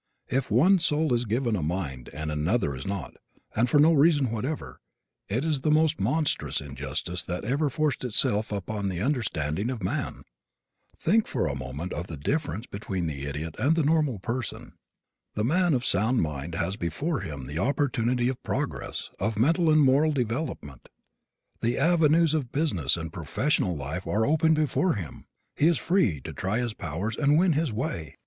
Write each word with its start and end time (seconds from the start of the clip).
If 0.31 0.49
one 0.49 0.79
soul 0.79 1.13
is 1.13 1.25
given 1.25 1.55
a 1.55 1.61
mind 1.61 2.09
and 2.11 2.31
another 2.31 2.75
is 2.75 2.87
not, 2.87 3.17
and 3.55 3.69
for 3.69 3.77
no 3.77 3.93
reason 3.93 4.31
whatever, 4.31 4.81
it 5.29 5.45
is 5.45 5.61
the 5.61 5.69
most 5.69 5.99
monstrous 6.01 6.59
injustice 6.59 7.21
that 7.25 7.45
ever 7.45 7.69
forced 7.69 8.03
itself 8.03 8.51
upon 8.51 8.89
the 8.89 8.99
understanding 8.99 9.69
of 9.69 9.83
man! 9.83 10.23
Think 10.97 11.27
for 11.27 11.45
a 11.45 11.53
moment 11.55 11.93
of 11.93 12.07
the 12.07 12.17
difference 12.17 12.65
between 12.65 13.05
the 13.05 13.27
idiot 13.27 13.53
and 13.59 13.75
the 13.75 13.83
normal 13.83 14.17
person. 14.17 14.73
The 15.35 15.43
man 15.43 15.75
of 15.75 15.85
sound 15.85 16.19
mind 16.23 16.55
has 16.55 16.77
before 16.77 17.19
him 17.19 17.45
the 17.45 17.59
opportunity 17.59 18.27
of 18.27 18.41
progress, 18.41 19.11
of 19.19 19.37
mental 19.37 19.69
and 19.69 19.83
moral 19.83 20.13
development. 20.13 20.89
The 21.61 21.77
avenues 21.77 22.33
of 22.33 22.51
business 22.51 22.97
and 22.97 23.13
professional 23.13 23.75
life 23.75 24.07
are 24.07 24.25
open 24.25 24.55
before 24.55 24.95
him. 24.95 25.25
He 25.55 25.67
is 25.67 25.77
free 25.77 26.19
to 26.21 26.33
try 26.33 26.57
his 26.57 26.73
powers 26.73 27.15
and 27.15 27.37
win 27.37 27.53
his 27.53 27.71
way. 27.71 28.15